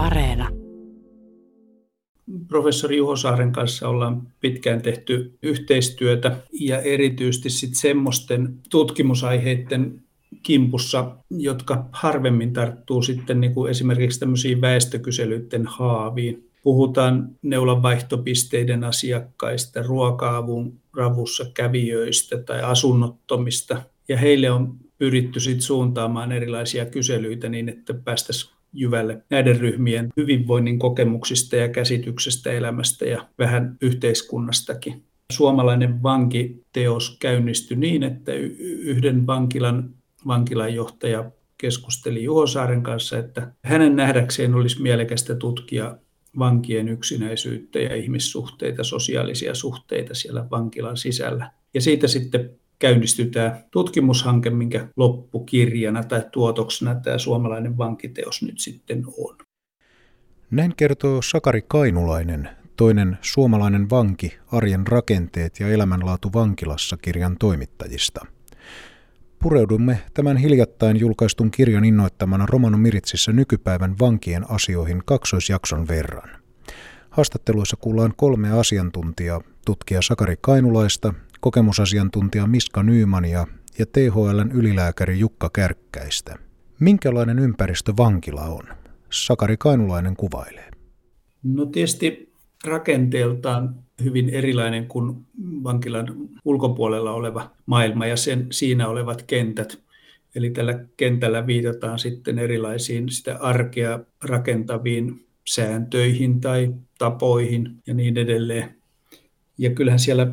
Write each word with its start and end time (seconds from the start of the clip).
Areena. 0.00 0.48
Professori 2.48 2.96
Juho 2.96 3.16
Saaren 3.16 3.52
kanssa 3.52 3.88
ollaan 3.88 4.22
pitkään 4.40 4.82
tehty 4.82 5.38
yhteistyötä 5.42 6.36
ja 6.60 6.80
erityisesti 6.80 7.50
sitten 7.50 7.80
semmoisten 7.80 8.58
tutkimusaiheiden 8.70 10.02
kimpussa, 10.42 11.16
jotka 11.30 11.88
harvemmin 11.92 12.52
tarttuu 12.52 13.02
sitten 13.02 13.40
niin 13.40 13.54
kuin 13.54 13.70
esimerkiksi 13.70 14.20
tämmöisiin 14.20 14.60
väestökyselyiden 14.60 15.66
haaviin. 15.66 16.50
Puhutaan 16.62 17.30
neulan 17.42 17.82
vaihtopisteiden 17.82 18.84
asiakkaista, 18.84 19.82
ruoka-avun 19.82 20.72
ravussa 20.96 21.46
kävijöistä 21.54 22.38
tai 22.38 22.62
asunnottomista. 22.62 23.82
Ja 24.08 24.16
heille 24.16 24.50
on 24.50 24.76
pyritty 24.98 25.40
sitten 25.40 25.62
suuntaamaan 25.62 26.32
erilaisia 26.32 26.86
kyselyitä 26.86 27.48
niin, 27.48 27.68
että 27.68 27.94
päästäisiin 27.94 28.59
jyvälle 28.72 29.22
näiden 29.30 29.60
ryhmien 29.60 30.08
hyvinvoinnin 30.16 30.78
kokemuksista 30.78 31.56
ja 31.56 31.68
käsityksestä 31.68 32.52
elämästä 32.52 33.04
ja 33.04 33.28
vähän 33.38 33.76
yhteiskunnastakin. 33.80 35.04
Suomalainen 35.32 36.02
vankiteos 36.02 37.16
käynnistyi 37.20 37.76
niin, 37.76 38.02
että 38.02 38.32
yhden 38.32 39.26
vankilan 39.26 39.90
vankilanjohtaja 40.26 41.30
keskusteli 41.58 42.24
Juho 42.24 42.46
Saaren 42.46 42.82
kanssa, 42.82 43.18
että 43.18 43.52
hänen 43.64 43.96
nähdäkseen 43.96 44.54
olisi 44.54 44.82
mielekästä 44.82 45.34
tutkia 45.34 45.96
vankien 46.38 46.88
yksinäisyyttä 46.88 47.78
ja 47.78 47.96
ihmissuhteita, 47.96 48.84
sosiaalisia 48.84 49.54
suhteita 49.54 50.14
siellä 50.14 50.46
vankilan 50.50 50.96
sisällä. 50.96 51.50
Ja 51.74 51.80
siitä 51.80 52.08
sitten 52.08 52.50
käynnistyi 52.80 53.26
tämä 53.26 53.60
tutkimushanke, 53.70 54.50
minkä 54.50 54.88
loppukirjana 54.96 56.04
tai 56.04 56.22
tuotoksena 56.32 56.94
tämä 56.94 57.18
suomalainen 57.18 57.78
vankiteos 57.78 58.42
nyt 58.42 58.58
sitten 58.58 59.04
on. 59.18 59.36
Näin 60.50 60.76
kertoo 60.76 61.22
Sakari 61.22 61.62
Kainulainen, 61.68 62.48
toinen 62.76 63.18
suomalainen 63.20 63.90
vanki, 63.90 64.38
arjen 64.52 64.86
rakenteet 64.86 65.60
ja 65.60 65.68
elämänlaatu 65.68 66.30
vankilassa 66.34 66.96
kirjan 66.96 67.36
toimittajista. 67.38 68.26
Pureudumme 69.42 69.98
tämän 70.14 70.36
hiljattain 70.36 71.00
julkaistun 71.00 71.50
kirjan 71.50 71.84
innoittamana 71.84 72.46
Romano 72.46 72.78
Miritsissä 72.78 73.32
nykypäivän 73.32 73.98
vankien 74.00 74.50
asioihin 74.50 75.02
kaksoisjakson 75.04 75.88
verran. 75.88 76.30
Haastatteluissa 77.10 77.76
kuullaan 77.76 78.12
kolme 78.16 78.50
asiantuntijaa, 78.50 79.40
tutkija 79.66 80.02
Sakari 80.02 80.36
Kainulaista, 80.40 81.14
kokemusasiantuntija 81.40 82.46
Miska 82.46 82.82
Nymania 82.82 83.46
ja 83.78 83.86
THLn 83.86 84.50
ylilääkäri 84.54 85.18
Jukka 85.18 85.50
Kärkkäistä. 85.52 86.38
Minkälainen 86.80 87.38
ympäristö 87.38 87.92
vankila 87.96 88.42
on? 88.42 88.62
Sakari 89.10 89.56
Kainulainen 89.56 90.16
kuvailee. 90.16 90.70
No 91.42 91.66
tietysti 91.66 92.32
rakenteeltaan 92.64 93.74
hyvin 94.04 94.28
erilainen 94.28 94.86
kuin 94.86 95.26
vankilan 95.64 96.06
ulkopuolella 96.44 97.12
oleva 97.12 97.50
maailma 97.66 98.06
ja 98.06 98.16
sen, 98.16 98.46
siinä 98.50 98.88
olevat 98.88 99.22
kentät. 99.22 99.78
Eli 100.34 100.50
tällä 100.50 100.84
kentällä 100.96 101.46
viitataan 101.46 101.98
sitten 101.98 102.38
erilaisiin 102.38 103.08
sitä 103.08 103.38
arkea 103.40 104.00
rakentaviin 104.24 105.26
sääntöihin 105.48 106.40
tai 106.40 106.74
tapoihin 106.98 107.76
ja 107.86 107.94
niin 107.94 108.16
edelleen. 108.16 108.74
Ja 109.58 109.70
kyllähän 109.70 109.98
siellä 109.98 110.26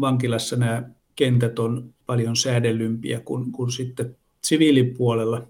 vankilassa 0.00 0.56
nämä 0.56 0.82
kentät 1.16 1.58
on 1.58 1.94
paljon 2.06 2.36
säädellympiä 2.36 3.20
kuin, 3.20 3.52
kuin 3.52 3.72
sitten 3.72 4.16
siviilipuolella. 4.42 5.46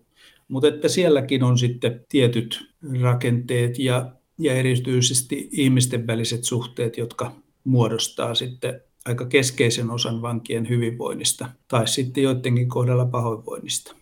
Mutta 0.48 0.68
että 0.68 0.88
sielläkin 0.88 1.42
on 1.42 1.58
sitten 1.58 2.04
tietyt 2.08 2.70
rakenteet 3.00 3.78
ja, 3.78 4.12
ja 4.38 4.54
erityisesti 4.54 5.48
ihmisten 5.52 6.06
väliset 6.06 6.44
suhteet, 6.44 6.98
jotka 6.98 7.32
muodostaa 7.64 8.34
sitten 8.34 8.80
aika 9.04 9.26
keskeisen 9.26 9.90
osan 9.90 10.22
vankien 10.22 10.68
hyvinvoinnista 10.68 11.50
tai 11.68 11.88
sitten 11.88 12.22
joidenkin 12.22 12.68
kohdalla 12.68 13.06
pahoinvoinnista. 13.06 13.99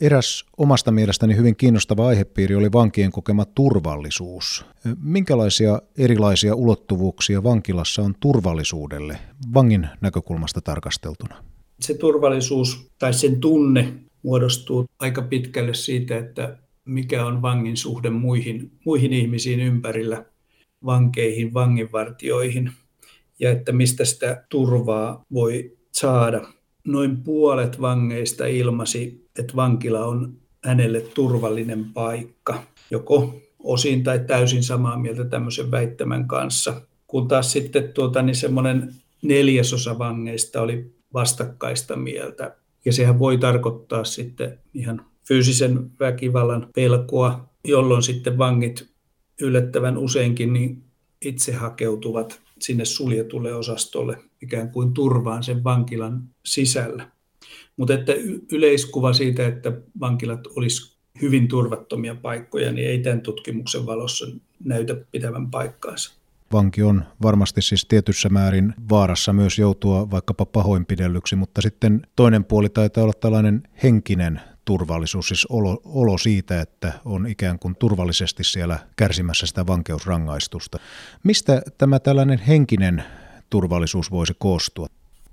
Eräs 0.00 0.44
omasta 0.56 0.92
mielestäni 0.92 1.36
hyvin 1.36 1.56
kiinnostava 1.56 2.06
aihepiiri 2.06 2.54
oli 2.54 2.72
vankien 2.72 3.10
kokema 3.10 3.44
turvallisuus. 3.44 4.64
Minkälaisia 5.02 5.82
erilaisia 5.98 6.54
ulottuvuuksia 6.54 7.42
vankilassa 7.42 8.02
on 8.02 8.14
turvallisuudelle 8.20 9.18
vangin 9.54 9.88
näkökulmasta 10.00 10.60
tarkasteltuna? 10.60 11.36
Se 11.80 11.94
turvallisuus 11.94 12.90
tai 12.98 13.14
sen 13.14 13.40
tunne 13.40 13.92
muodostuu 14.22 14.84
aika 14.98 15.22
pitkälle 15.22 15.74
siitä, 15.74 16.18
että 16.18 16.58
mikä 16.84 17.26
on 17.26 17.42
vangin 17.42 17.76
suhde 17.76 18.10
muihin, 18.10 18.70
muihin 18.84 19.12
ihmisiin 19.12 19.60
ympärillä, 19.60 20.24
vankeihin, 20.84 21.54
vanginvartioihin 21.54 22.72
ja 23.40 23.50
että 23.50 23.72
mistä 23.72 24.04
sitä 24.04 24.44
turvaa 24.48 25.24
voi 25.32 25.76
saada 25.92 26.48
noin 26.86 27.22
puolet 27.22 27.80
vangeista 27.80 28.46
ilmasi, 28.46 29.25
että 29.38 29.56
vankila 29.56 30.04
on 30.04 30.32
hänelle 30.64 31.00
turvallinen 31.00 31.84
paikka, 31.84 32.62
joko 32.90 33.34
osin 33.58 34.04
tai 34.04 34.18
täysin 34.18 34.62
samaa 34.62 34.98
mieltä 34.98 35.24
tämmöisen 35.24 35.70
väittämän 35.70 36.28
kanssa. 36.28 36.80
Kun 37.06 37.28
taas 37.28 37.52
sitten 37.52 37.92
tuota, 37.92 38.22
niin 38.22 38.36
semmoinen 38.36 38.94
neljäsosa 39.22 39.98
vangeista 39.98 40.60
oli 40.60 40.94
vastakkaista 41.14 41.96
mieltä. 41.96 42.56
Ja 42.84 42.92
sehän 42.92 43.18
voi 43.18 43.38
tarkoittaa 43.38 44.04
sitten 44.04 44.58
ihan 44.74 45.06
fyysisen 45.28 45.90
väkivallan 46.00 46.68
pelkoa, 46.74 47.48
jolloin 47.64 48.02
sitten 48.02 48.38
vangit 48.38 48.88
yllättävän 49.40 49.98
useinkin 49.98 50.52
niin 50.52 50.82
itse 51.24 51.52
hakeutuvat 51.52 52.40
sinne 52.60 52.84
suljetulle 52.84 53.54
osastolle 53.54 54.18
ikään 54.42 54.70
kuin 54.70 54.94
turvaan 54.94 55.42
sen 55.42 55.64
vankilan 55.64 56.22
sisällä. 56.44 57.15
Mutta 57.76 57.94
että 57.94 58.12
yleiskuva 58.52 59.12
siitä, 59.12 59.46
että 59.46 59.72
vankilat 60.00 60.46
olisi 60.46 60.96
hyvin 61.22 61.48
turvattomia 61.48 62.14
paikkoja, 62.14 62.72
niin 62.72 62.88
ei 62.88 62.98
tämän 62.98 63.20
tutkimuksen 63.20 63.86
valossa 63.86 64.26
näytä 64.64 64.94
pitävän 65.12 65.50
paikkaansa. 65.50 66.14
Vanki 66.52 66.82
on 66.82 67.04
varmasti 67.22 67.62
siis 67.62 67.86
tietyssä 67.86 68.28
määrin 68.28 68.74
vaarassa 68.90 69.32
myös 69.32 69.58
joutua 69.58 70.10
vaikkapa 70.10 70.46
pahoinpidellyksi, 70.46 71.36
mutta 71.36 71.62
sitten 71.62 72.06
toinen 72.16 72.44
puoli 72.44 72.68
taitaa 72.68 73.04
olla 73.04 73.12
tällainen 73.20 73.62
henkinen 73.82 74.40
turvallisuus, 74.64 75.28
siis 75.28 75.46
olo, 75.46 75.80
olo 75.84 76.18
siitä, 76.18 76.60
että 76.60 76.92
on 77.04 77.26
ikään 77.26 77.58
kuin 77.58 77.76
turvallisesti 77.76 78.44
siellä 78.44 78.78
kärsimässä 78.96 79.46
sitä 79.46 79.66
vankeusrangaistusta. 79.66 80.78
Mistä 81.22 81.62
tämä 81.78 81.98
tällainen 81.98 82.38
henkinen 82.38 83.04
turvallisuus 83.50 84.10
voisi 84.10 84.32
koostua? 84.38 84.86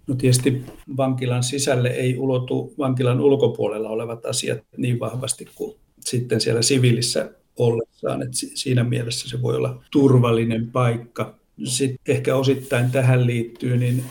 No 0.07 0.15
tietysti 0.15 0.63
vankilan 0.97 1.43
sisälle 1.43 1.89
ei 1.89 2.17
ulotu 2.17 2.73
vankilan 2.77 3.21
ulkopuolella 3.21 3.89
olevat 3.89 4.25
asiat 4.25 4.59
niin 4.77 4.99
vahvasti 4.99 5.47
kuin 5.55 5.75
sitten 5.99 6.41
siellä 6.41 6.61
siviilissä 6.61 7.31
ollessaan. 7.57 8.21
että 8.21 8.37
siinä 8.53 8.83
mielessä 8.83 9.29
se 9.29 9.41
voi 9.41 9.55
olla 9.55 9.83
turvallinen 9.91 10.71
paikka. 10.71 11.35
Sitten 11.63 12.15
ehkä 12.15 12.35
osittain 12.35 12.91
tähän 12.91 13.27
liittyy, 13.27 13.77
niin 13.77 14.03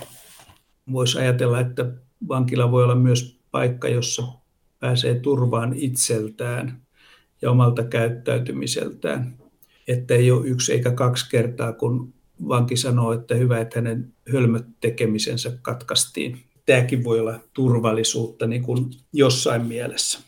voisi 0.93 1.19
ajatella, 1.19 1.61
että 1.61 1.93
vankila 2.29 2.71
voi 2.71 2.85
olla 2.85 2.95
myös 2.95 3.39
paikka, 3.51 3.89
jossa 3.89 4.23
pääsee 4.81 5.15
turvaan 5.15 5.73
itseltään 5.77 6.83
ja 7.43 7.51
omalta 7.51 7.85
käyttäytymiseltään. 7.85 9.37
Että 9.89 10.15
ei 10.15 10.31
ole 10.31 10.47
yksi 10.47 10.73
eikä 10.73 10.91
kaksi 10.91 11.31
kertaa, 11.31 11.73
kun 11.73 12.15
vanki 12.49 12.77
sanoo, 12.77 13.13
että 13.13 13.35
hyvä, 13.35 13.61
että 13.61 13.79
hänen 13.79 14.12
hölmöt 14.33 14.67
tekemisensä 14.81 15.53
katkaistiin. 15.63 16.39
Tämäkin 16.67 17.05
voi 17.05 17.21
olla 17.21 17.41
turvallisuutta 17.53 18.47
niin 18.47 18.63
kuin 18.63 18.91
jossain 19.13 19.63
mielessä. 19.63 20.21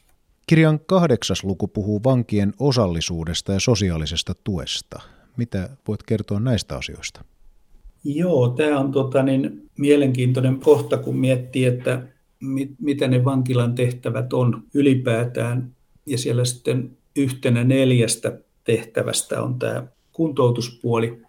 Kirjan 0.47 0.81
kahdeksas 0.87 1.45
luku 1.45 1.69
puhuu 1.69 2.01
vankien 2.05 2.55
osallisuudesta 2.59 3.53
ja 3.53 3.61
sosiaalisesta 3.61 4.33
tuesta. 4.45 5.03
Mitä 5.37 5.69
voit 5.89 6.03
kertoa 6.03 6.41
näistä 6.41 6.77
asioista? 6.77 7.25
Joo, 8.05 8.49
tämä 8.49 8.81
on 8.81 8.93
tota, 8.93 9.23
niin, 9.23 9.71
mielenkiintoinen 9.79 10.61
kohta, 10.61 10.97
kun 10.97 11.17
miettii, 11.17 11.65
että 11.65 12.03
mit, 12.41 12.71
mitä 12.81 13.09
ne 13.09 13.25
vankilan 13.25 13.75
tehtävät 13.75 14.33
on 14.33 14.63
ylipäätään. 14.75 15.75
Ja 16.07 16.19
siellä 16.19 16.45
sitten 16.45 16.97
yhtenä 17.17 17.65
neljästä 17.65 18.39
tehtävästä 18.65 19.43
on 19.43 19.59
tämä 19.59 19.87
kuntoutuspuoli. 20.13 21.23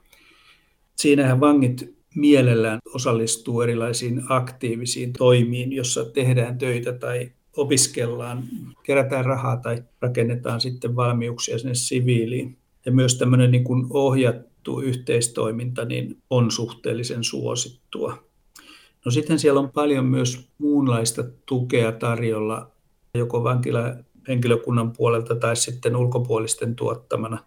Siinähän 0.95 1.39
vangit 1.39 1.95
mielellään 2.15 2.79
osallistuu 2.93 3.61
erilaisiin 3.61 4.23
aktiivisiin 4.29 5.13
toimiin, 5.13 5.73
jossa 5.73 6.05
tehdään 6.05 6.57
töitä 6.57 6.93
tai 6.93 7.31
opiskellaan, 7.57 8.43
kerätään 8.83 9.25
rahaa 9.25 9.57
tai 9.57 9.83
rakennetaan 10.01 10.61
sitten 10.61 10.95
valmiuksia 10.95 11.59
sinne 11.59 11.75
siviiliin. 11.75 12.57
Ja 12.85 12.91
myös 12.91 13.17
tämmöinen 13.17 13.51
niin 13.51 13.63
kuin 13.63 13.85
ohjattu 13.89 14.79
yhteistoiminta 14.79 15.85
niin 15.85 16.17
on 16.29 16.51
suhteellisen 16.51 17.23
suosittua. 17.23 18.23
No 19.05 19.11
sitten 19.11 19.39
siellä 19.39 19.59
on 19.59 19.71
paljon 19.71 20.05
myös 20.05 20.49
muunlaista 20.57 21.23
tukea 21.45 21.91
tarjolla, 21.91 22.71
joko 23.13 23.43
vankila 23.43 23.81
henkilökunnan 24.27 24.91
puolelta 24.91 25.35
tai 25.35 25.55
sitten 25.55 25.95
ulkopuolisten 25.95 26.75
tuottamana. 26.75 27.37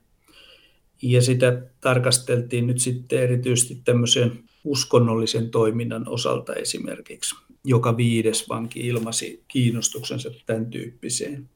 Ja 1.02 1.22
sitä 1.22 1.62
tarkasteltiin 1.80 2.66
nyt 2.66 2.78
sitten 2.78 3.22
erityisesti 3.22 3.80
tämmöisen 3.84 4.47
uskonnollisen 4.64 5.50
toiminnan 5.50 6.08
osalta 6.08 6.54
esimerkiksi. 6.54 7.36
Joka 7.64 7.96
viides 7.96 8.48
vanki 8.48 8.80
ilmasi 8.80 9.44
kiinnostuksensa 9.48 10.30
tämän 10.46 10.70
tyyppiseen. 10.70 11.48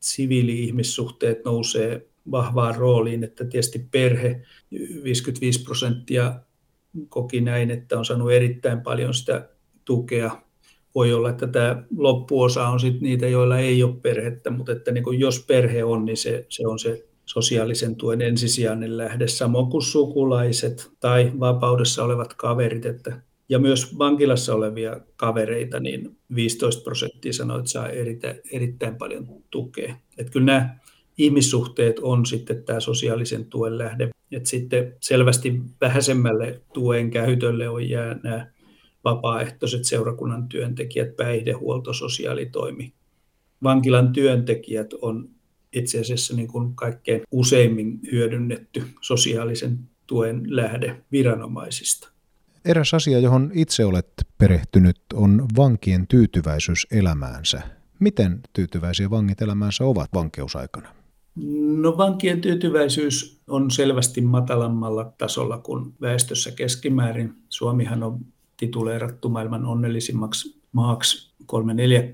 Siviili-ihmissuhteet 0.00 1.44
nousee 1.44 2.06
vahvaan 2.30 2.74
rooliin, 2.74 3.24
että 3.24 3.44
tietysti 3.44 3.86
perhe, 3.90 4.42
55 5.04 5.62
prosenttia 5.62 6.40
koki 7.08 7.40
näin, 7.40 7.70
että 7.70 7.98
on 7.98 8.04
saanut 8.04 8.32
erittäin 8.32 8.80
paljon 8.80 9.14
sitä 9.14 9.48
tukea. 9.84 10.42
Voi 10.94 11.12
olla, 11.12 11.30
että 11.30 11.46
tämä 11.46 11.82
loppuosa 11.96 12.68
on 12.68 12.80
sitten 12.80 13.02
niitä, 13.02 13.28
joilla 13.28 13.58
ei 13.58 13.82
ole 13.82 13.96
perhettä, 14.02 14.50
mutta 14.50 14.72
että 14.72 14.92
niin 14.92 15.20
jos 15.20 15.44
perhe 15.46 15.84
on, 15.84 16.04
niin 16.04 16.16
se, 16.16 16.46
se 16.48 16.66
on 16.66 16.78
se 16.78 17.09
sosiaalisen 17.32 17.96
tuen 17.96 18.22
ensisijainen 18.22 18.96
lähde, 18.96 19.28
samoin 19.28 19.66
kuin 19.66 19.82
sukulaiset 19.82 20.90
tai 21.00 21.32
vapaudessa 21.40 22.04
olevat 22.04 22.34
kaverit, 22.34 22.86
että 22.86 23.22
ja 23.48 23.58
myös 23.58 23.98
vankilassa 23.98 24.54
olevia 24.54 25.00
kavereita, 25.16 25.80
niin 25.80 26.16
15 26.34 26.82
prosenttia 26.82 27.32
sanoi, 27.32 27.58
että 27.58 27.70
saa 27.70 27.88
erittäin, 27.88 28.40
erittäin 28.52 28.96
paljon 28.96 29.26
tukea. 29.50 29.96
Että 30.18 30.32
kyllä 30.32 30.46
nämä 30.46 30.76
ihmissuhteet 31.18 31.98
on 31.98 32.26
sitten 32.26 32.64
tämä 32.64 32.80
sosiaalisen 32.80 33.44
tuen 33.44 33.78
lähde. 33.78 34.10
Et 34.32 34.46
sitten 34.46 34.96
selvästi 35.00 35.62
vähäisemmälle 35.80 36.60
tuen 36.72 37.10
käytölle 37.10 37.68
on 37.68 37.88
jää 37.88 38.16
nämä 38.22 38.46
vapaaehtoiset 39.04 39.84
seurakunnan 39.84 40.48
työntekijät, 40.48 41.16
päihdehuolto, 41.16 41.92
sosiaalitoimi. 41.92 42.92
Vankilan 43.62 44.12
työntekijät 44.12 44.92
on 45.02 45.28
itse 45.72 46.00
asiassa 46.00 46.36
niin 46.36 46.48
kuin 46.48 46.74
kaikkein 46.74 47.22
useimmin 47.30 48.00
hyödynnetty 48.12 48.82
sosiaalisen 49.00 49.78
tuen 50.06 50.42
lähde 50.46 51.02
viranomaisista. 51.12 52.08
Eräs 52.64 52.94
asia, 52.94 53.18
johon 53.18 53.50
itse 53.54 53.84
olet 53.84 54.12
perehtynyt, 54.38 55.00
on 55.14 55.46
vankien 55.56 56.06
tyytyväisyys 56.06 56.86
elämäänsä. 56.90 57.62
Miten 57.98 58.40
tyytyväisiä 58.52 59.10
vangit 59.10 59.42
elämäänsä 59.42 59.84
ovat 59.84 60.08
vankeusaikana? 60.14 60.88
No 61.76 61.96
vankien 61.96 62.40
tyytyväisyys 62.40 63.40
on 63.48 63.70
selvästi 63.70 64.20
matalammalla 64.20 65.12
tasolla 65.18 65.58
kuin 65.58 65.94
väestössä 66.00 66.50
keskimäärin. 66.50 67.34
Suomihan 67.48 68.02
on 68.02 68.20
tituleerattu 68.56 69.28
maailman 69.28 69.64
onnellisimmaksi 69.64 70.60
maaksi 70.72 71.32
kolme 71.46 71.74
neljä 71.74 72.08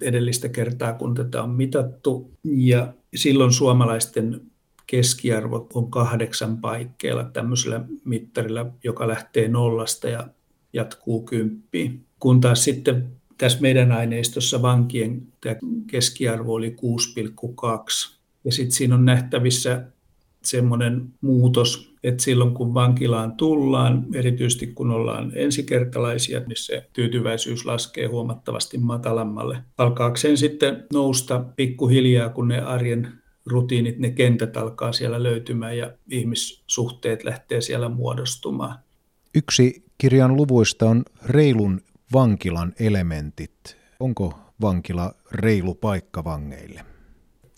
edellistä 0.00 0.48
kertaa, 0.48 0.92
kun 0.92 1.14
tätä 1.14 1.42
on 1.42 1.50
mitattu. 1.50 2.30
Ja 2.44 2.92
silloin 3.14 3.52
suomalaisten 3.52 4.40
keskiarvo 4.86 5.66
on 5.74 5.90
kahdeksan 5.90 6.58
paikkeilla 6.58 7.24
tämmöisellä 7.24 7.84
mittarilla, 8.04 8.66
joka 8.84 9.08
lähtee 9.08 9.48
nollasta 9.48 10.08
ja 10.08 10.28
jatkuu 10.72 11.22
kymppiin. 11.22 12.04
Kun 12.20 12.40
taas 12.40 12.64
sitten 12.64 13.08
tässä 13.38 13.60
meidän 13.60 13.92
aineistossa 13.92 14.62
vankien 14.62 15.26
keskiarvo 15.86 16.54
oli 16.54 16.76
6,2 18.10 18.16
ja 18.44 18.52
sitten 18.52 18.72
siinä 18.72 18.94
on 18.94 19.04
nähtävissä 19.04 19.84
semmoinen 20.48 21.12
muutos, 21.20 21.94
että 22.04 22.22
silloin 22.22 22.54
kun 22.54 22.74
vankilaan 22.74 23.32
tullaan, 23.32 24.06
erityisesti 24.14 24.66
kun 24.66 24.90
ollaan 24.90 25.32
ensikertalaisia, 25.34 26.40
niin 26.40 26.56
se 26.56 26.86
tyytyväisyys 26.92 27.66
laskee 27.66 28.06
huomattavasti 28.06 28.78
matalammalle. 28.78 29.58
Alkaako 29.78 30.16
sen 30.16 30.36
sitten 30.36 30.84
nousta 30.92 31.44
pikkuhiljaa, 31.56 32.28
kun 32.28 32.48
ne 32.48 32.60
arjen 32.60 33.12
rutiinit, 33.46 33.98
ne 33.98 34.10
kentät 34.10 34.56
alkaa 34.56 34.92
siellä 34.92 35.22
löytymään 35.22 35.78
ja 35.78 35.92
ihmissuhteet 36.10 37.24
lähtee 37.24 37.60
siellä 37.60 37.88
muodostumaan. 37.88 38.78
Yksi 39.34 39.84
kirjan 39.98 40.36
luvuista 40.36 40.86
on 40.86 41.02
reilun 41.26 41.80
vankilan 42.12 42.72
elementit. 42.80 43.76
Onko 44.00 44.38
vankila 44.60 45.14
reilu 45.32 45.74
paikka 45.74 46.24
vangeille? 46.24 46.96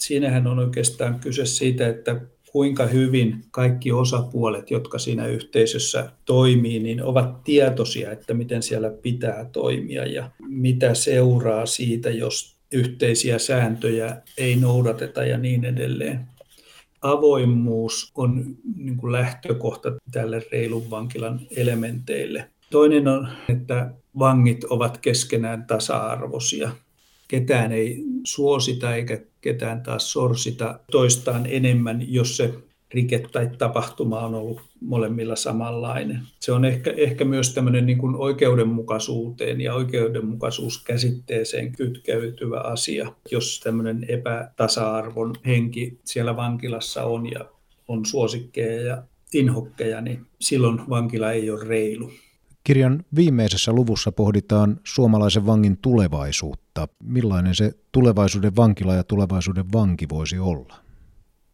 siinähän 0.00 0.46
on 0.46 0.58
oikeastaan 0.58 1.20
kyse 1.20 1.46
siitä, 1.46 1.88
että 1.88 2.20
kuinka 2.52 2.86
hyvin 2.86 3.44
kaikki 3.50 3.92
osapuolet, 3.92 4.70
jotka 4.70 4.98
siinä 4.98 5.26
yhteisössä 5.26 6.10
toimii, 6.24 6.78
niin 6.78 7.02
ovat 7.02 7.44
tietoisia, 7.44 8.12
että 8.12 8.34
miten 8.34 8.62
siellä 8.62 8.90
pitää 8.90 9.44
toimia 9.52 10.06
ja 10.06 10.30
mitä 10.48 10.94
seuraa 10.94 11.66
siitä, 11.66 12.10
jos 12.10 12.56
yhteisiä 12.72 13.38
sääntöjä 13.38 14.16
ei 14.38 14.56
noudateta 14.56 15.24
ja 15.24 15.38
niin 15.38 15.64
edelleen. 15.64 16.20
Avoimuus 17.02 18.12
on 18.14 18.56
niin 18.76 18.96
kuin 18.96 19.12
lähtökohta 19.12 19.92
tälle 20.12 20.42
reilun 20.52 20.90
vankilan 20.90 21.40
elementeille. 21.56 22.50
Toinen 22.70 23.08
on, 23.08 23.28
että 23.48 23.90
vangit 24.18 24.64
ovat 24.64 24.98
keskenään 24.98 25.66
tasa-arvoisia 25.66 26.70
ketään 27.28 27.72
ei 27.72 28.04
suosita 28.24 28.94
eikä 28.94 29.20
ketään 29.40 29.82
taas 29.82 30.12
sorsita 30.12 30.80
toistaan 30.90 31.46
enemmän, 31.46 32.12
jos 32.12 32.36
se 32.36 32.54
rike 32.94 33.18
tai 33.32 33.50
tapahtuma 33.58 34.20
on 34.20 34.34
ollut 34.34 34.60
molemmilla 34.80 35.36
samanlainen. 35.36 36.20
Se 36.40 36.52
on 36.52 36.64
ehkä, 36.64 36.94
ehkä 36.96 37.24
myös 37.24 37.54
tämmöinen 37.54 37.86
niin 37.86 37.98
kuin 37.98 38.16
oikeudenmukaisuuteen 38.16 39.60
ja 39.60 39.74
oikeudenmukaisuuskäsitteeseen 39.74 41.72
kytkeytyvä 41.72 42.60
asia. 42.60 43.12
Jos 43.30 43.60
tämmöinen 43.64 44.06
epätasa-arvon 44.08 45.34
henki 45.46 45.98
siellä 46.04 46.36
vankilassa 46.36 47.04
on 47.04 47.30
ja 47.30 47.44
on 47.88 48.06
suosikkeja 48.06 48.82
ja 48.82 49.02
inhokkeja, 49.34 50.00
niin 50.00 50.26
silloin 50.40 50.80
vankila 50.88 51.32
ei 51.32 51.50
ole 51.50 51.64
reilu. 51.64 52.10
Kirjan 52.68 53.04
viimeisessä 53.16 53.72
luvussa 53.72 54.12
pohditaan 54.12 54.80
suomalaisen 54.84 55.46
vangin 55.46 55.78
tulevaisuutta. 55.78 56.88
Millainen 57.02 57.54
se 57.54 57.72
tulevaisuuden 57.92 58.56
vankila 58.56 58.94
ja 58.94 59.04
tulevaisuuden 59.04 59.72
vanki 59.72 60.08
voisi 60.08 60.38
olla? 60.38 60.74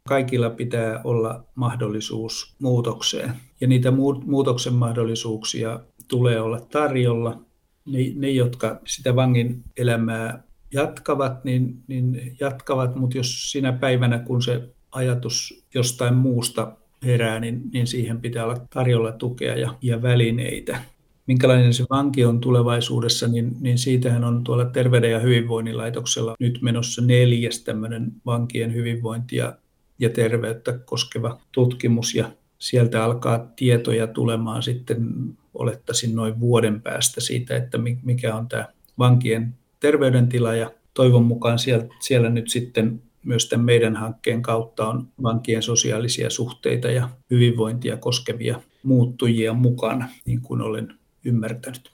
Kaikilla 0.09 0.51
pitää 0.51 1.01
olla 1.05 1.45
mahdollisuus 1.55 2.57
muutokseen 2.59 3.33
ja 3.61 3.67
niitä 3.67 3.91
muutoksen 4.25 4.75
mahdollisuuksia 4.75 5.81
tulee 6.09 6.41
olla 6.41 6.61
tarjolla. 6.61 7.41
Ne, 7.87 7.99
ne 8.17 8.31
jotka 8.31 8.81
sitä 8.87 9.17
vangin 9.17 9.63
elämää 9.77 10.43
jatkavat, 10.73 11.45
niin, 11.45 11.83
niin 11.87 12.37
jatkavat, 12.41 12.97
mutta 12.97 13.17
jos 13.17 13.53
sinä 13.53 13.73
päivänä, 13.73 14.19
kun 14.19 14.43
se 14.43 14.69
ajatus 14.91 15.65
jostain 15.75 16.15
muusta 16.15 16.77
herää, 17.05 17.41
niin, 17.41 17.63
niin 17.73 17.87
siihen 17.87 18.21
pitää 18.21 18.45
olla 18.45 18.67
tarjolla 18.71 19.13
tukea 19.13 19.57
ja, 19.57 19.75
ja 19.83 20.03
välineitä 20.03 20.94
minkälainen 21.27 21.75
se 21.75 21.85
vanki 21.91 22.25
on 22.25 22.41
tulevaisuudessa, 22.41 23.29
niin, 23.29 23.57
niin 23.61 23.79
siitähän 23.79 24.25
on 24.25 24.45
tuolla 24.45 24.65
Terveyden 24.65 25.11
ja 25.11 25.19
hyvinvoinnin 25.19 25.77
laitoksella 25.77 26.35
nyt 26.41 26.59
menossa 26.63 27.03
neljäs 27.03 27.61
tämmöinen 27.61 28.13
vankien 28.27 28.75
hyvinvointia 28.75 29.53
ja 29.99 30.11
terveyttä 30.11 30.73
koskeva 30.73 31.41
tutkimus. 31.53 32.15
Ja 32.15 32.31
sieltä 32.59 33.05
alkaa 33.05 33.39
tietoja 33.57 34.07
tulemaan 34.07 34.63
sitten 34.63 35.09
olettaisin 35.55 36.17
noin 36.17 36.41
vuoden 36.41 36.83
päästä 36.83 37.21
siitä, 37.21 37.57
että 37.57 37.79
mikä 38.03 38.35
on 38.35 38.49
tämä 38.49 38.69
vankien 38.99 39.55
terveydentila. 39.81 40.55
Ja 40.55 40.71
toivon 40.95 41.25
mukaan 41.25 41.59
siellä, 41.59 41.87
siellä 42.01 42.31
nyt 42.31 42.49
sitten 42.49 43.03
myös 43.25 43.49
tämän 43.49 43.67
meidän 43.67 43.97
hankkeen 43.97 44.43
kautta 44.43 44.89
on 44.89 45.09
vankien 45.23 45.63
sosiaalisia 45.63 46.31
suhteita 46.31 46.91
ja 46.91 47.09
hyvinvointia 47.31 47.97
koskevia 47.97 48.61
muuttujia 48.83 49.53
mukana, 49.53 50.09
niin 50.25 50.41
kuin 50.41 50.61
olen 50.61 50.95
ymmärtänyt. 51.25 51.93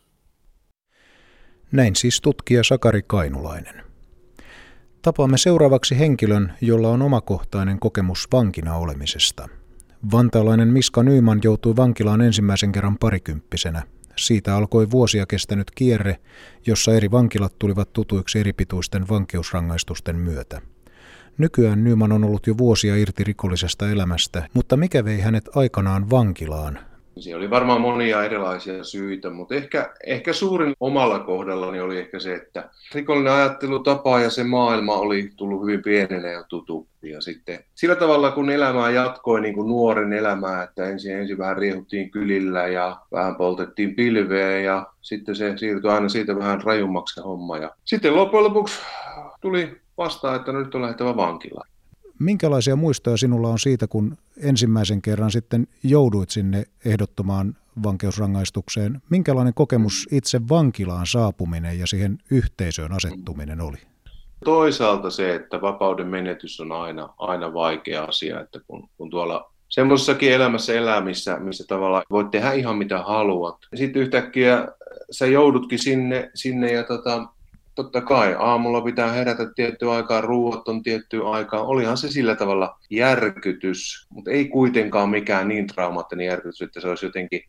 Näin 1.72 1.96
siis 1.96 2.20
tutkija 2.20 2.64
Sakari 2.64 3.02
Kainulainen. 3.06 3.84
Tapaamme 5.02 5.38
seuraavaksi 5.38 5.98
henkilön, 5.98 6.52
jolla 6.60 6.88
on 6.88 7.02
omakohtainen 7.02 7.80
kokemus 7.80 8.28
vankina 8.32 8.76
olemisesta. 8.76 9.48
Vantaalainen 10.12 10.68
Miska 10.68 11.02
Nyyman 11.02 11.40
joutui 11.44 11.76
vankilaan 11.76 12.20
ensimmäisen 12.20 12.72
kerran 12.72 12.98
parikymppisenä. 12.98 13.82
Siitä 14.16 14.56
alkoi 14.56 14.90
vuosia 14.90 15.26
kestänyt 15.26 15.70
kierre, 15.74 16.16
jossa 16.66 16.92
eri 16.92 17.10
vankilat 17.10 17.58
tulivat 17.58 17.92
tutuiksi 17.92 18.38
eripituisten 18.38 19.08
vankeusrangaistusten 19.08 20.16
myötä. 20.16 20.60
Nykyään 21.38 21.84
Nyman 21.84 22.12
on 22.12 22.24
ollut 22.24 22.46
jo 22.46 22.58
vuosia 22.58 22.96
irti 22.96 23.24
rikollisesta 23.24 23.90
elämästä, 23.90 24.48
mutta 24.54 24.76
mikä 24.76 25.04
vei 25.04 25.20
hänet 25.20 25.48
aikanaan 25.56 26.10
vankilaan, 26.10 26.78
Siinä 27.22 27.38
oli 27.38 27.50
varmaan 27.50 27.80
monia 27.80 28.24
erilaisia 28.24 28.84
syitä, 28.84 29.30
mutta 29.30 29.54
ehkä, 29.54 29.94
ehkä 30.06 30.32
suurin 30.32 30.74
omalla 30.80 31.18
kohdallani 31.18 31.80
oli 31.80 31.98
ehkä 31.98 32.18
se, 32.18 32.34
että 32.34 32.70
rikollinen 32.94 33.32
ajattelutapa 33.32 34.20
ja 34.20 34.30
se 34.30 34.44
maailma 34.44 34.94
oli 34.94 35.30
tullut 35.36 35.62
hyvin 35.62 35.82
pienenä 35.82 36.28
ja 36.28 36.44
tutuksi. 36.48 37.10
Ja 37.10 37.20
sitten 37.20 37.64
sillä 37.74 37.94
tavalla, 37.94 38.30
kun 38.30 38.50
elämää 38.50 38.90
jatkoi 38.90 39.40
niin 39.40 39.54
kuin 39.54 39.68
nuoren 39.68 40.12
elämää, 40.12 40.62
että 40.62 40.84
ensin, 40.84 41.16
ensin 41.16 41.38
vähän 41.38 41.56
riehuttiin 41.56 42.10
kylillä 42.10 42.66
ja 42.66 42.96
vähän 43.12 43.36
poltettiin 43.36 43.94
pilveä 43.94 44.58
ja 44.60 44.86
sitten 45.00 45.36
se 45.36 45.56
siirtyi 45.56 45.90
aina 45.90 46.08
siitä 46.08 46.36
vähän 46.36 46.62
rajummaksi 46.62 47.20
homma. 47.20 47.58
Ja 47.58 47.70
sitten 47.84 48.16
loppujen 48.16 48.44
lopuksi 48.44 48.80
tuli 49.40 49.80
vastaan, 49.98 50.36
että 50.36 50.52
nyt 50.52 50.74
on 50.74 50.82
lähdettävä 50.82 51.16
vankilaan. 51.16 51.68
Minkälaisia 52.20 52.76
muistoja 52.76 53.16
sinulla 53.16 53.48
on 53.48 53.58
siitä, 53.58 53.86
kun 53.86 54.16
ensimmäisen 54.42 55.02
kerran 55.02 55.30
sitten 55.30 55.66
jouduit 55.82 56.30
sinne 56.30 56.64
ehdottomaan 56.84 57.56
vankeusrangaistukseen? 57.82 59.02
Minkälainen 59.10 59.54
kokemus 59.54 60.08
itse 60.12 60.40
vankilaan 60.48 61.06
saapuminen 61.06 61.78
ja 61.78 61.86
siihen 61.86 62.18
yhteisöön 62.30 62.92
asettuminen 62.92 63.60
oli? 63.60 63.76
Toisaalta 64.44 65.10
se, 65.10 65.34
että 65.34 65.60
vapauden 65.60 66.06
menetys 66.06 66.60
on 66.60 66.72
aina, 66.72 67.14
aina 67.18 67.54
vaikea 67.54 68.04
asia, 68.04 68.40
että 68.40 68.60
kun, 68.66 68.88
kun 68.96 69.10
tuolla 69.10 69.52
semmoisessakin 69.68 70.32
elämässä 70.32 70.74
elää, 70.74 71.00
missä, 71.00 71.36
missä 71.36 71.64
tavallaan 71.66 72.04
voit 72.10 72.30
tehdä 72.30 72.52
ihan 72.52 72.76
mitä 72.76 73.02
haluat. 73.02 73.58
Sitten 73.74 74.02
yhtäkkiä 74.02 74.68
sä 75.10 75.26
joudutkin 75.26 75.78
sinne, 75.78 76.30
sinne 76.34 76.72
ja 76.72 76.84
tota, 76.84 77.26
totta 77.74 78.00
kai 78.00 78.36
aamulla 78.38 78.80
pitää 78.80 79.12
herätä 79.12 79.52
tiettyä 79.54 79.92
aikaa, 79.92 80.20
ruuat 80.20 80.68
on 80.68 80.82
tiettyä 80.82 81.30
aikaa. 81.30 81.62
Olihan 81.62 81.96
se 81.96 82.08
sillä 82.08 82.34
tavalla 82.36 82.78
järkytys, 82.90 84.06
mutta 84.10 84.30
ei 84.30 84.48
kuitenkaan 84.48 85.08
mikään 85.10 85.48
niin 85.48 85.66
traumaattinen 85.66 86.26
järkytys, 86.26 86.62
että 86.62 86.80
se 86.80 86.88
olisi 86.88 87.06
jotenkin 87.06 87.40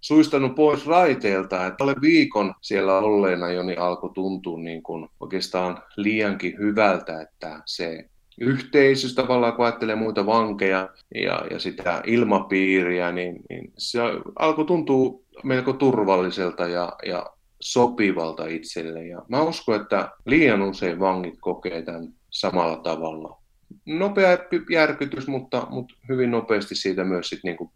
suistanut 0.00 0.54
pois 0.54 0.86
raiteilta. 0.86 1.66
Että 1.66 1.84
alle 1.84 1.94
viikon 2.00 2.54
siellä 2.60 2.98
olleena 2.98 3.50
jo 3.50 3.62
niin 3.62 3.78
alkoi 3.78 4.10
tuntua 4.14 4.58
niin 4.58 4.82
kuin 4.82 5.08
oikeastaan 5.20 5.82
liiankin 5.96 6.58
hyvältä, 6.58 7.20
että 7.22 7.62
se 7.66 8.08
yhteisössä 8.40 9.22
tavallaan, 9.22 9.52
kun 9.52 9.64
ajattelee 9.64 9.96
muita 9.96 10.26
vankeja 10.26 10.88
ja, 11.14 11.46
ja 11.50 11.58
sitä 11.58 12.02
ilmapiiriä, 12.06 13.12
niin, 13.12 13.36
niin 13.50 13.72
se 13.78 14.00
alkoi 14.38 14.64
tuntua 14.64 15.20
melko 15.44 15.72
turvalliselta 15.72 16.68
ja, 16.68 16.92
ja 17.06 17.26
sopivalta 17.60 18.46
itselle. 18.46 19.06
Ja 19.06 19.22
mä 19.28 19.42
uskon, 19.42 19.80
että 19.80 20.08
liian 20.26 20.62
usein 20.62 21.00
vangit 21.00 21.34
kokee 21.40 21.82
tämän 21.82 22.08
samalla 22.30 22.76
tavalla. 22.76 23.38
Nopea 23.86 24.38
järkytys, 24.70 25.26
mutta, 25.26 25.66
mutta 25.70 25.94
hyvin 26.08 26.30
nopeasti 26.30 26.74
siitä 26.74 27.04
myös 27.04 27.28
sit 27.28 27.40
niin 27.44 27.56
kuin 27.56 27.70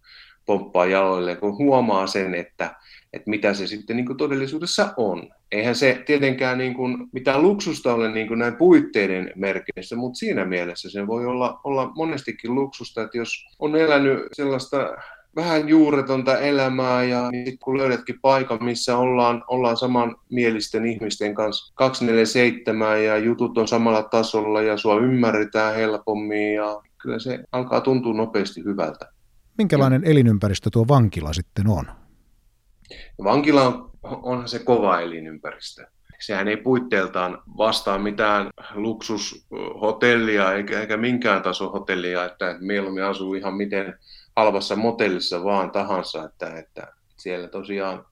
pomppaa 0.46 0.86
jaloille, 0.86 1.36
kun 1.36 1.58
huomaa 1.58 2.06
sen, 2.06 2.34
että, 2.34 2.74
että 3.12 3.30
mitä 3.30 3.54
se 3.54 3.66
sitten 3.66 3.96
niin 3.96 4.06
kuin 4.06 4.16
todellisuudessa 4.16 4.94
on. 4.96 5.28
Eihän 5.52 5.74
se 5.74 6.02
tietenkään 6.06 6.58
niin 6.58 6.74
kuin 6.74 7.08
mitään 7.12 7.42
luksusta 7.42 7.94
ole 7.94 8.12
niin 8.12 8.28
kuin 8.28 8.38
näin 8.38 8.56
puitteiden 8.56 9.32
merkeissä, 9.34 9.96
mutta 9.96 10.18
siinä 10.18 10.44
mielessä 10.44 10.90
se 10.90 11.06
voi 11.06 11.26
olla, 11.26 11.60
olla 11.64 11.92
monestikin 11.96 12.54
luksusta, 12.54 13.02
että 13.02 13.18
jos 13.18 13.46
on 13.58 13.76
elänyt 13.76 14.22
sellaista 14.32 14.96
vähän 15.36 15.68
juuretonta 15.68 16.38
elämää 16.38 17.04
ja 17.04 17.30
niin 17.30 17.46
sit 17.46 17.60
kun 17.60 17.78
löydätkin 17.78 18.20
paikan, 18.22 18.64
missä 18.64 18.96
ollaan, 18.96 19.44
ollaan 19.48 19.76
samanmielisten 19.76 20.86
ihmisten 20.86 21.34
kanssa 21.34 21.72
247 21.74 23.04
ja 23.04 23.18
jutut 23.18 23.58
on 23.58 23.68
samalla 23.68 24.02
tasolla 24.02 24.62
ja 24.62 24.76
sua 24.76 25.00
ymmärretään 25.00 25.74
helpommin 25.74 26.54
ja 26.54 26.82
kyllä 27.02 27.18
se 27.18 27.38
alkaa 27.52 27.80
tuntua 27.80 28.14
nopeasti 28.14 28.64
hyvältä. 28.64 29.12
Minkälainen 29.58 30.04
elinympäristö 30.04 30.70
tuo 30.72 30.84
vankila 30.88 31.32
sitten 31.32 31.68
on? 31.68 31.86
Vankila 33.24 33.62
on, 33.62 33.90
onhan 34.02 34.48
se 34.48 34.58
kova 34.58 35.00
elinympäristö. 35.00 35.86
Sehän 36.20 36.48
ei 36.48 36.56
puitteeltaan 36.56 37.42
vastaa 37.58 37.98
mitään 37.98 38.50
luksushotellia 38.74 40.52
eikä, 40.52 40.80
eikä 40.80 40.96
minkään 40.96 41.42
tason 41.42 41.72
hotellia, 41.72 42.24
että 42.24 42.56
mieluummin 42.60 43.04
asuu 43.04 43.34
ihan 43.34 43.54
miten 43.54 43.98
halvassa 44.38 44.76
motellissa 44.76 45.44
vaan 45.44 45.70
tahansa, 45.70 46.24
että, 46.24 46.58
että 46.58 46.92
siellä 47.16 47.48
tosiaan 47.48 48.06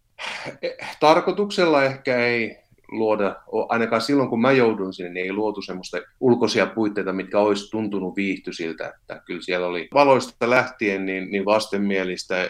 eh, 0.62 0.76
tarkoituksella 1.00 1.84
ehkä 1.84 2.16
ei 2.16 2.58
luoda, 2.88 3.36
ainakaan 3.68 4.02
silloin 4.02 4.28
kun 4.28 4.40
mä 4.40 4.52
joudun 4.52 4.94
sinne, 4.94 5.10
niin 5.10 5.26
ei 5.26 5.32
luotu 5.32 5.62
semmoista 5.62 5.98
ulkoisia 6.20 6.66
puitteita, 6.66 7.12
mitkä 7.12 7.38
olisi 7.38 7.70
tuntunut 7.70 8.16
viihtyisiltä, 8.16 8.88
että 8.88 9.22
kyllä 9.26 9.42
siellä 9.42 9.66
oli 9.66 9.88
valoista 9.94 10.50
lähtien 10.50 11.06
niin, 11.06 11.30
niin 11.30 11.44
vastenmielistä, 11.44 12.48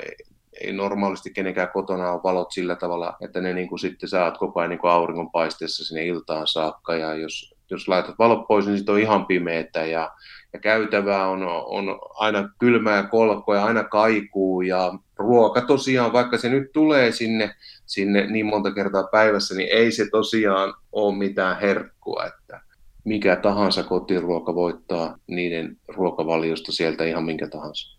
ei 0.61 0.73
normaalisti 0.73 1.30
kenenkään 1.30 1.71
kotona 1.73 2.12
ole 2.12 2.23
valot 2.23 2.52
sillä 2.52 2.76
tavalla, 2.76 3.16
että 3.21 3.40
ne 3.40 3.54
niin 3.54 3.68
kuin 3.68 3.78
sitten 3.78 4.09
saat 4.09 4.38
koko 4.38 4.61
ajan 4.61 4.71
niin 4.71 4.78
kuin 4.78 4.90
auringonpaisteessa 4.90 5.85
sinne 5.85 6.06
iltaan 6.06 6.47
saakka, 6.47 6.95
ja 6.95 7.14
jos, 7.14 7.54
jos 7.71 7.88
laitat 7.88 8.18
valot 8.18 8.47
pois, 8.49 8.66
niin 8.66 8.76
sitten 8.76 8.95
on 8.95 9.00
ihan 9.00 9.26
pimeätä, 9.26 9.87
ja 9.87 10.11
ja 10.56 10.60
käytävää 10.60 11.28
on, 11.28 11.42
on 11.66 11.98
aina 12.14 12.48
kylmää 12.58 13.02
kolkkoa 13.02 13.56
ja 13.56 13.64
aina 13.64 13.84
kaikuu 13.84 14.62
ja 14.62 14.98
ruoka 15.16 15.60
tosiaan, 15.60 16.12
vaikka 16.12 16.38
se 16.38 16.48
nyt 16.48 16.72
tulee 16.72 17.12
sinne, 17.12 17.54
sinne 17.86 18.26
niin 18.26 18.46
monta 18.46 18.70
kertaa 18.70 19.08
päivässä, 19.12 19.54
niin 19.54 19.68
ei 19.72 19.92
se 19.92 20.10
tosiaan 20.10 20.75
ole 20.92 21.16
mitään 21.16 21.60
herkkua, 21.60 22.26
että 22.26 22.60
mikä 23.04 23.36
tahansa 23.36 23.82
kotiruoka 23.82 24.54
voittaa 24.54 25.18
niiden 25.26 25.76
ruokavaliosta 25.88 26.72
sieltä 26.72 27.04
ihan 27.04 27.25
minkä 27.25 27.48
tahansa. 27.48 27.98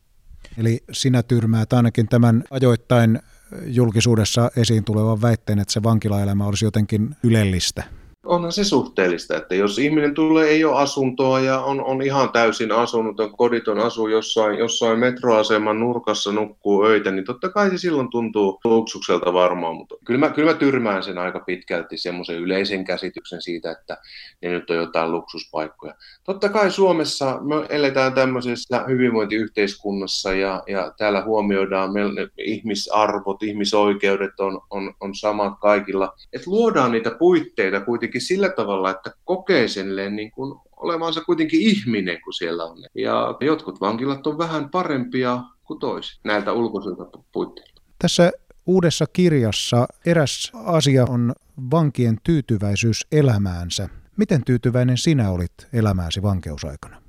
Eli 0.58 0.84
sinä 0.92 1.24
tyrmäät 1.24 1.74
ainakin 1.74 2.08
tämän 2.08 2.44
ajoittain 2.52 3.20
julkisuudessa 3.66 4.52
esiin 4.58 4.84
tulevan 4.84 5.22
väitteen, 5.22 5.60
että 5.60 5.74
se 5.74 5.84
vankilaelämä 5.84 6.46
olisi 6.46 6.66
jotenkin 6.66 7.16
ylellistä 7.24 7.84
onhan 8.28 8.52
se 8.52 8.64
suhteellista, 8.64 9.38
että 9.38 9.56
jos 9.56 9.80
ihminen 9.80 10.14
tulee, 10.14 10.50
ei 10.50 10.66
ole 10.66 10.78
asuntoa 10.78 11.40
ja 11.40 11.60
on, 11.60 11.84
on 11.84 12.02
ihan 12.02 12.30
täysin 12.30 12.72
asunut, 12.72 13.20
on 13.20 13.38
koditon 13.38 13.80
asu 13.80 14.08
jossain, 14.08 14.58
jossain 14.58 15.00
metroaseman 15.00 15.80
nurkassa 15.80 16.32
nukkuu 16.32 16.86
öitä, 16.86 17.12
niin 17.12 17.26
totta 17.26 17.50
kai 17.50 17.70
se 17.70 17.78
silloin 17.78 18.10
tuntuu 18.10 18.60
luksukselta 18.64 19.34
varmaan, 19.34 19.76
mutta 19.76 19.96
kyllä 20.06 20.20
mä, 20.20 20.30
kyllä 20.30 20.52
mä 20.52 20.58
tyrmään 20.58 21.04
sen 21.04 21.18
aika 21.18 21.40
pitkälti 21.40 21.98
semmoisen 21.98 22.36
yleisen 22.36 22.86
käsityksen 22.86 23.42
siitä, 23.42 23.72
että 23.72 23.98
ne 24.42 24.50
nyt 24.50 24.70
on 24.70 24.76
jotain 24.76 25.12
luksuspaikkoja. 25.12 25.94
Totta 26.24 26.50
kai 26.50 26.72
Suomessa 26.72 27.40
me 27.42 27.56
eletään 27.70 28.14
tämmöisessä 28.14 28.86
hyvinvointiyhteiskunnassa 28.88 30.34
ja, 30.34 30.64
ja 30.68 30.94
täällä 30.98 31.24
huomioidaan 31.24 31.94
meillä 31.94 32.28
ihmisarvot, 32.38 33.44
ihmisoikeudet 33.44 34.40
on, 34.40 34.62
on, 34.70 34.94
on 35.00 35.16
samat 35.16 35.54
kaikilla, 35.62 36.14
että 36.34 36.50
luodaan 36.50 36.92
niitä 36.92 37.12
puitteita 37.12 37.82
kuitenkin 37.82 38.17
kuitenkin 38.18 38.28
sillä 38.28 38.50
tavalla, 38.50 38.90
että 38.92 39.12
kokee 39.26 39.68
sen 39.68 39.96
niin 40.16 40.32
kuin 40.32 40.60
olevansa 40.78 41.22
kuitenkin 41.22 41.62
ihminen, 41.62 42.22
kun 42.24 42.34
siellä 42.34 42.64
on. 42.64 42.78
Ja 42.96 43.38
jotkut 43.42 43.82
vankilat 43.82 44.28
on 44.28 44.38
vähän 44.38 44.70
parempia 44.70 45.40
kuin 45.64 45.80
toiset 45.80 46.20
näiltä 46.24 46.54
ulkoisilta 46.54 47.06
puitteilta. 47.32 47.82
Tässä 48.00 48.32
uudessa 48.66 49.06
kirjassa 49.14 49.88
eräs 50.06 50.52
asia 50.66 51.06
on 51.10 51.34
vankien 51.72 52.18
tyytyväisyys 52.24 53.08
elämäänsä. 53.12 53.90
Miten 54.18 54.44
tyytyväinen 54.46 54.98
sinä 54.98 55.30
olit 55.30 55.68
elämääsi 55.74 56.22
vankeusaikana? 56.22 57.07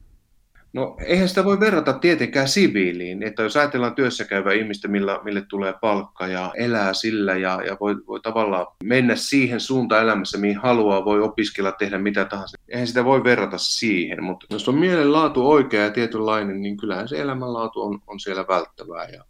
No 0.78 0.96
eihän 1.04 1.28
sitä 1.28 1.44
voi 1.44 1.60
verrata 1.60 1.92
tietenkään 1.92 2.48
siviiliin, 2.48 3.22
että 3.22 3.42
jos 3.42 3.56
ajatellaan 3.56 3.94
työssä 3.94 4.24
käyvää 4.24 4.52
ihmistä, 4.52 4.88
millä, 4.88 5.20
mille 5.24 5.42
tulee 5.48 5.74
palkka 5.80 6.26
ja 6.26 6.52
elää 6.56 6.94
sillä 6.94 7.36
ja, 7.36 7.62
ja 7.66 7.76
voi, 7.80 7.96
voi 8.06 8.20
tavallaan 8.20 8.66
mennä 8.84 9.16
siihen 9.16 9.60
suuntaan 9.60 10.02
elämässä, 10.02 10.38
mihin 10.38 10.58
haluaa, 10.58 11.04
voi 11.04 11.20
opiskella, 11.20 11.72
tehdä 11.72 11.98
mitä 11.98 12.24
tahansa. 12.24 12.58
Eihän 12.68 12.86
sitä 12.86 13.04
voi 13.04 13.24
verrata 13.24 13.58
siihen, 13.58 14.24
mutta 14.24 14.46
jos 14.50 14.68
on 14.68 14.74
mielenlaatu 14.74 15.50
oikea 15.50 15.82
ja 15.82 15.90
tietynlainen, 15.90 16.62
niin 16.62 16.76
kyllähän 16.76 17.08
se 17.08 17.20
elämänlaatu 17.20 17.82
on, 17.82 18.00
on 18.06 18.20
siellä 18.20 18.44
välttävää. 18.48 19.08
Ja 19.08 19.24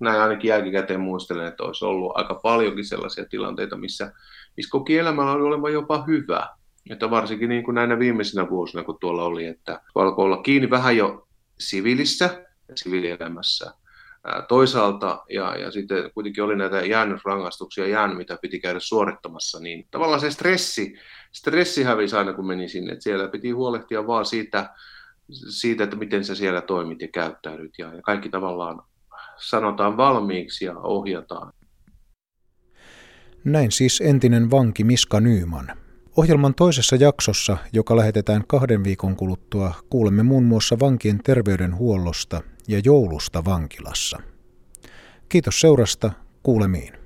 näin 0.00 0.20
ainakin 0.20 0.48
jälkikäteen 0.48 1.00
muistelen, 1.00 1.46
että 1.46 1.62
olisi 1.62 1.84
ollut 1.84 2.12
aika 2.14 2.34
paljonkin 2.34 2.84
sellaisia 2.84 3.24
tilanteita, 3.24 3.76
missä, 3.76 4.12
missä 4.56 4.70
koki 4.70 4.98
elämällä 4.98 5.32
olevan 5.32 5.72
jopa 5.72 6.04
hyvä 6.06 6.48
että 6.90 7.10
varsinkin 7.10 7.48
niin 7.48 7.64
kuin 7.64 7.74
näinä 7.74 7.98
viimeisinä 7.98 8.50
vuosina, 8.50 8.84
kun 8.84 8.98
tuolla 9.00 9.24
oli, 9.24 9.46
että 9.46 9.80
alkoi 9.94 10.24
olla 10.24 10.42
kiinni 10.42 10.70
vähän 10.70 10.96
jo 10.96 11.28
siviilissä 11.58 12.44
ja 12.68 12.76
siviilielämässä 12.76 13.72
toisaalta, 14.48 15.24
ja, 15.30 15.56
ja 15.56 15.70
sitten 15.70 16.10
kuitenkin 16.14 16.44
oli 16.44 16.56
näitä 16.56 16.80
jäännösrangaistuksia 16.80 17.86
jäänyt, 17.86 18.16
mitä 18.16 18.38
piti 18.42 18.60
käydä 18.60 18.80
suorittamassa, 18.80 19.60
niin 19.60 19.86
tavallaan 19.90 20.20
se 20.20 20.30
stressi, 20.30 20.94
stressi 21.32 21.82
hävisi 21.82 22.16
aina, 22.16 22.32
kun 22.32 22.46
meni 22.46 22.68
sinne, 22.68 22.92
että 22.92 23.02
siellä 23.02 23.28
piti 23.28 23.50
huolehtia 23.50 24.06
vaan 24.06 24.26
siitä, 24.26 24.70
siitä, 25.48 25.84
että 25.84 25.96
miten 25.96 26.24
sä 26.24 26.34
siellä 26.34 26.60
toimit 26.60 27.02
ja 27.02 27.08
käyttäydyt, 27.08 27.74
ja, 27.78 27.94
ja 27.94 28.02
kaikki 28.02 28.28
tavallaan 28.28 28.82
sanotaan 29.36 29.96
valmiiksi 29.96 30.64
ja 30.64 30.78
ohjataan. 30.78 31.52
Näin 33.44 33.72
siis 33.72 34.00
entinen 34.00 34.50
vanki 34.50 34.84
Miska 34.84 35.20
Nyyman. 35.20 35.81
Ohjelman 36.16 36.54
toisessa 36.54 36.96
jaksossa, 36.96 37.56
joka 37.72 37.96
lähetetään 37.96 38.44
kahden 38.46 38.84
viikon 38.84 39.16
kuluttua, 39.16 39.74
kuulemme 39.90 40.22
muun 40.22 40.44
muassa 40.44 40.78
vankien 40.80 41.22
terveydenhuollosta 41.22 42.40
ja 42.68 42.80
joulusta 42.84 43.44
vankilassa. 43.44 44.18
Kiitos 45.28 45.60
seurasta, 45.60 46.12
kuulemiin. 46.42 47.01